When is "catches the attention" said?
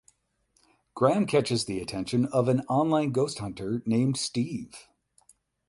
1.27-2.25